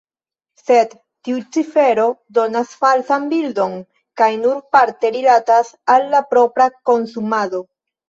[0.59, 0.95] Sed
[1.27, 2.07] tiu cifero
[2.39, 3.77] donas falsan bildon
[4.23, 7.67] kaj nur parte rilatas al la propra konsumado.